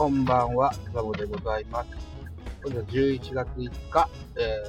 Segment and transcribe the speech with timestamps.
[0.00, 1.90] こんばんは、ザボでございます。
[2.62, 4.62] 本日は11月5日、え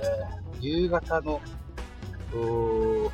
[0.56, 1.40] ー、夕方の
[2.34, 3.10] 5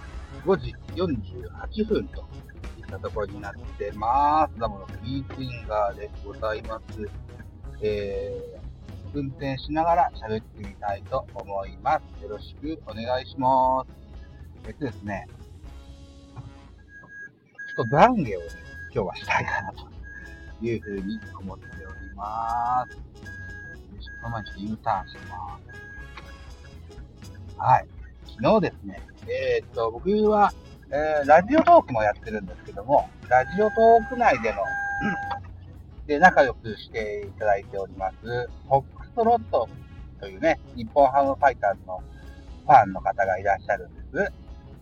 [0.57, 2.21] 時48分と
[2.79, 4.59] いったところになってます。
[4.59, 7.07] ザボのフリーツインガーでございます。
[7.83, 12.23] えー、運転しながら喋ってみたいと思います。
[12.23, 13.91] よろしくお願いします。
[14.67, 15.27] えっとですね、
[17.75, 18.27] ちょっと懺悔をね、
[18.91, 19.87] 今日はしたいかなと
[20.65, 22.97] いうふうに思っております。
[24.21, 25.67] その前にちょっと U ターンしてます。
[27.57, 27.87] はい。
[28.39, 30.53] 昨日ですね、えー、っと、僕は、
[30.91, 34.63] えー、ラジオトークもやってるんですけども、ラジオトーク内での、
[36.05, 39.69] で、仲良くしていただいております、フォックストロット
[40.19, 42.03] というね、日本ハムファイターズの
[42.65, 44.31] ファンの方がいらっしゃるんです。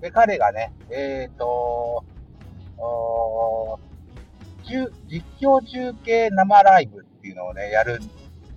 [0.01, 2.03] で、彼がね、えっ、と、
[5.07, 7.99] 実況中継生ライブっていうのをね、やる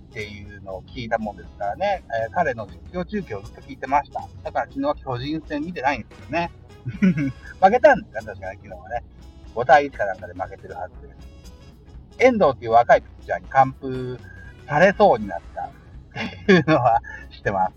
[0.09, 4.27] っていうのを聞いたもんですからね、えー、彼の実況中継をずっと聞いてました。
[4.43, 6.51] だから昨日は巨人戦見てないんですよね。
[7.59, 9.03] 負けたんですか確かに昨日はね。
[9.55, 12.23] 5対1かなんかで負けてるはずです。
[12.23, 14.19] 遠藤っていう若いピッチャーに完封
[14.67, 15.69] されそうになったっ
[16.45, 17.73] ていうのは知ってます。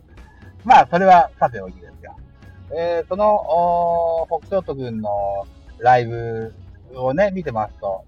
[0.65, 2.17] まあ、それはさておきですよ。
[2.77, 5.11] えー、その、北東都軍の
[5.79, 6.55] ライブ
[6.95, 8.05] をね、見てますと、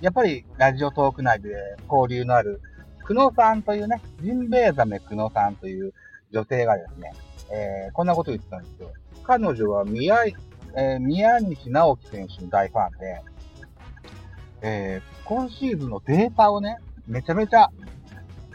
[0.00, 1.50] やっぱりラジオトーク内で
[1.90, 2.60] 交流のある、
[3.04, 5.92] 久野さんというね、ジンベエザメ久野さんという
[6.30, 7.12] 女性がですね、
[7.50, 8.92] えー、こんなこと言ってたんですよ。
[9.24, 13.22] 彼女は宮,、えー、宮西直樹選手の大ファンで、
[14.62, 17.68] えー、今シーズンのデータをね、めちゃめちゃ、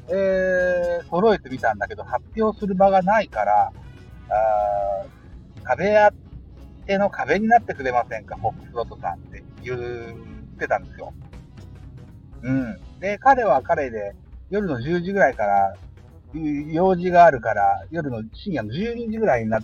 [0.09, 3.71] えー、揃えてみたんだけど、発表する場がないから、
[4.29, 5.05] あ
[5.63, 11.13] 壁当ての壁になってくれませんか、フォックスロットさんって言ってたんですよ。
[12.43, 12.79] うん。
[12.99, 14.13] で、彼は彼で、
[14.49, 15.75] 夜の10時ぐらいから、
[16.71, 19.59] 用事があるから、夜の深夜の12時ぐらいにな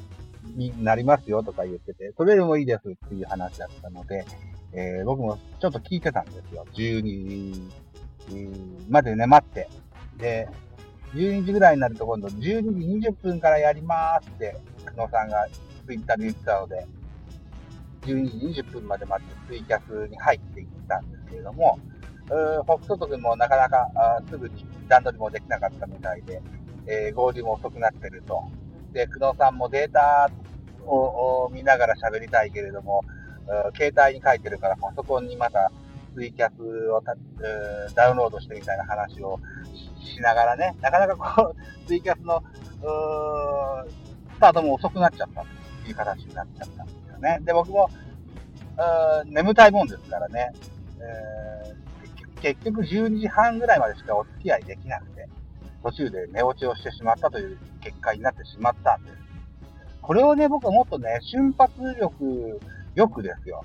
[0.56, 4.26] になりますよとか言ってて、それでもいいですっていう話だったので、
[4.74, 6.66] えー、僕もちょっと聞いてたんですよ。
[6.74, 7.54] 12
[8.30, 8.50] 時
[8.90, 9.68] までね、待って。
[10.18, 10.48] で、
[11.14, 12.40] 12時ぐらいになると今度12
[13.02, 15.48] 時20分からやりますって、久野さんが
[15.86, 16.88] ツイッターで言ってたので、
[18.04, 21.80] 12時20分まで待ってツイキャスに入っていったんですけれども、
[22.66, 26.42] 北斗君もなかなかあすぐに段取りもできなかったみたいで、
[26.88, 28.44] えー、合流も遅くなってると。
[28.94, 30.30] で、久野さんもデータ
[30.86, 33.04] を見ながら喋りたいけれども、
[33.76, 35.72] 携帯に書いてるからパソコンにまた
[36.16, 37.02] ツイキャスを
[37.96, 39.40] ダウンロードしてみたいな話を
[40.00, 41.56] しながらね、なかなかこう、
[41.88, 42.44] ツイキャスの
[44.36, 45.48] スタートも遅くなっちゃったと
[45.90, 47.40] いう形になっちゃったんですよね。
[47.42, 47.90] で、僕も
[49.26, 50.52] 眠たいもんですからね、
[51.00, 51.89] えー
[52.42, 55.28] 結局12時半ぐらいまでしかお付き合いできなくて、
[55.84, 59.18] 途中で寝落ちをしてしまったという結果になってしまったんです。
[60.02, 62.60] これをね、僕はもっとね、瞬発力
[62.96, 63.64] よくですよ。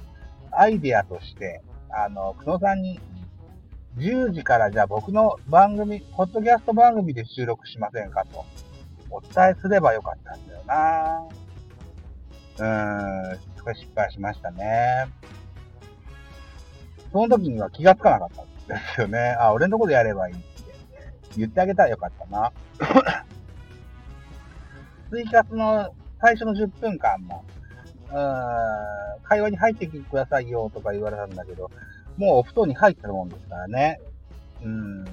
[0.53, 3.01] アイディアとして、あの、久野さんに、
[3.97, 8.45] 10時からじゃあ僕の番組、ポッドキャスト番組で収録しませんかと、
[9.11, 11.29] お伝えすればよかったんだよな
[12.59, 15.07] うーん、これ失敗しましたね。
[17.13, 19.37] その時には気がつかなかったですよね。
[19.39, 20.43] あ、俺のとこでやればいいって
[21.37, 22.53] 言ってあげたらよかったな。
[25.11, 27.45] ツイキャスの最初の10分間も、
[28.09, 28.15] うん、
[29.23, 31.71] 会話に入ってきてくださいよとか言われたんだけど、
[32.17, 34.01] もうお布団に入ってるもんですからね。
[34.63, 35.05] うん、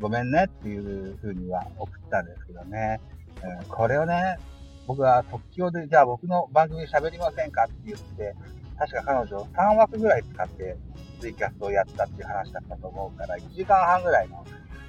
[0.00, 3.00] ごめんねっていう風には送ったんですけどね。
[3.42, 4.38] うん、これをね、
[4.86, 8.34] 僕は即興で、じゃあ僕の番組喋りませんかって言って、
[8.78, 10.76] 確か彼女3枠ぐらい使って
[11.24, 14.44] ツイキャスをやったっていう話だったと思うから、1時間半ぐらいの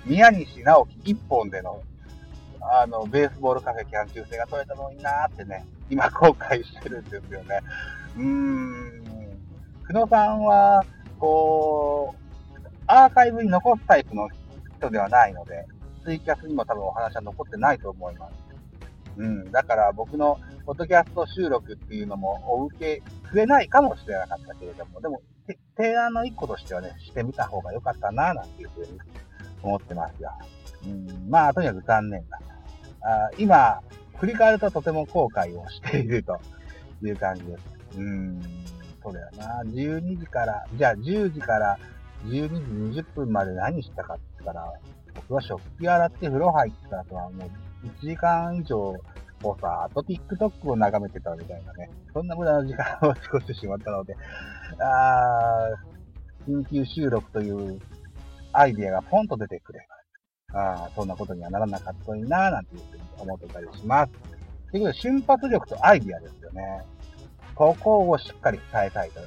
[0.05, 1.81] 宮西直樹1本での、
[2.59, 7.61] あの、ベースボールカフェキャン中制が取れたのになーってね、今後悔してるんですよね。
[8.17, 9.03] うーん。
[9.87, 10.83] 久野さんは、
[11.19, 14.27] こう、アーカイブに残すタイプの
[14.77, 15.65] 人ではないので、
[16.03, 18.33] ツイキャスにも多分お話は残ってないと思います。
[19.15, 19.51] うん。
[19.53, 25.21] だから僕のポッドキャスト収録っていうのもお受け増えないかもしれなかったけれども、でも、
[25.77, 28.99] 提案の一個としてはね、してみた方が良かったな、なんていうふうに
[29.61, 30.31] 思ってますが。
[30.85, 32.39] うん、まあ、とにかく残念だ。
[33.01, 33.79] あ今、
[34.15, 36.39] 振り返るととても後悔をしていると
[37.03, 37.57] いう感じで
[37.91, 37.99] す。
[37.99, 38.41] うん、
[39.03, 39.61] そうだよな。
[39.65, 41.77] 12時から、じゃあ10時から
[42.25, 44.73] 12時20分まで何したかって言ったら、
[45.13, 47.45] 僕は食器洗って風呂入った後はも
[47.83, 48.95] う1時間以上
[49.43, 54.15] をさ、あと TikTok を眺めてたみたいなね、そんな無駄な時間を過ごしてしまったので、
[54.79, 57.79] あー緊急収録という
[58.53, 59.79] アイディアがポンと出てくれ
[60.53, 64.11] ば、あそんなことにはならなかったのになーなんていうふうに思ってたりします。
[64.71, 66.85] ということで、瞬発力とアイディアですよね。
[67.55, 69.21] ここをしっかり伝えたいと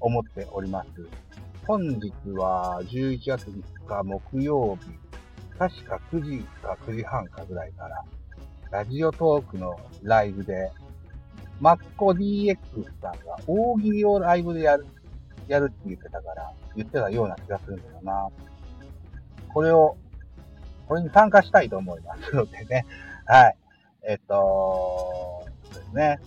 [0.00, 0.88] 思っております。
[1.66, 4.86] 本日は11月5日木曜日、
[5.58, 8.04] 確か9時か9時半かぐらいから、
[8.70, 10.70] ラジオトークのライブで、
[11.60, 12.58] マッコ DX
[13.00, 14.86] さんが大喜利をライブでやる、
[15.48, 18.28] やるって言ってたから、言ってたような気がするんだよな。
[19.52, 19.96] これを、
[20.86, 22.86] これに参加したいと思いますのでね。
[23.26, 23.56] はい。
[24.02, 25.44] えっと、
[25.74, 26.20] ですね。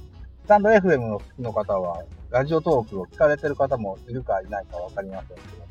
[0.44, 5.66] スタンド FM の好きの方は、ラジオトークを聞かれてる方もいるかいないかわかりませんけども、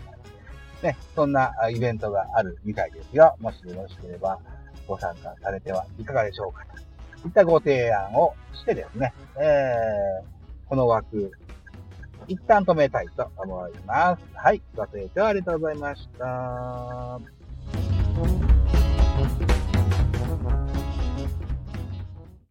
[0.82, 3.36] ね、そんなイベントがあるみたいですよ。
[3.40, 4.38] もしよろしければ
[4.90, 6.66] ご参加されてはいかがでしょうか
[7.22, 11.30] といったご提案をしてですね、えー、この枠、
[12.26, 14.22] 一旦止めたいと思います。
[14.34, 14.60] はい。
[14.74, 17.20] ご清聴ありがとうございました。